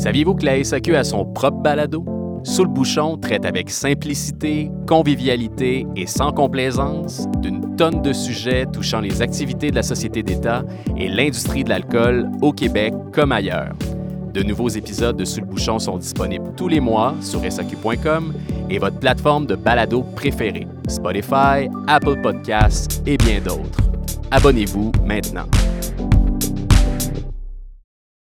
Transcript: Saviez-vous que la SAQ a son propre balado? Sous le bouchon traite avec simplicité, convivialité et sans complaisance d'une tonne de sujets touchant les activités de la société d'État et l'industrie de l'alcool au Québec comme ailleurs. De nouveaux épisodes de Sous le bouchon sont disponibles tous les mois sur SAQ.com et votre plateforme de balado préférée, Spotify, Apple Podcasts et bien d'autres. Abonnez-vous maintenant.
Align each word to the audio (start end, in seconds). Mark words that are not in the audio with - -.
Saviez-vous 0.00 0.34
que 0.34 0.46
la 0.46 0.64
SAQ 0.64 0.96
a 0.96 1.04
son 1.04 1.26
propre 1.26 1.58
balado? 1.58 2.06
Sous 2.42 2.64
le 2.64 2.70
bouchon 2.70 3.18
traite 3.18 3.44
avec 3.44 3.68
simplicité, 3.68 4.70
convivialité 4.88 5.86
et 5.94 6.06
sans 6.06 6.32
complaisance 6.32 7.28
d'une 7.42 7.76
tonne 7.76 8.00
de 8.00 8.14
sujets 8.14 8.64
touchant 8.64 9.00
les 9.00 9.20
activités 9.20 9.68
de 9.70 9.74
la 9.74 9.82
société 9.82 10.22
d'État 10.22 10.62
et 10.96 11.06
l'industrie 11.06 11.64
de 11.64 11.68
l'alcool 11.68 12.30
au 12.40 12.50
Québec 12.52 12.94
comme 13.12 13.30
ailleurs. 13.30 13.74
De 14.32 14.42
nouveaux 14.42 14.70
épisodes 14.70 15.18
de 15.18 15.26
Sous 15.26 15.40
le 15.40 15.46
bouchon 15.46 15.78
sont 15.78 15.98
disponibles 15.98 16.54
tous 16.56 16.68
les 16.68 16.80
mois 16.80 17.14
sur 17.20 17.40
SAQ.com 17.40 18.32
et 18.70 18.78
votre 18.78 18.98
plateforme 19.00 19.44
de 19.44 19.54
balado 19.54 20.02
préférée, 20.16 20.66
Spotify, 20.88 21.68
Apple 21.88 22.22
Podcasts 22.22 23.02
et 23.06 23.18
bien 23.18 23.40
d'autres. 23.42 23.82
Abonnez-vous 24.30 24.92
maintenant. 25.04 25.44